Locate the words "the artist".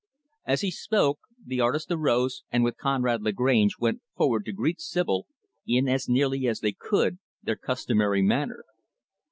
1.45-1.91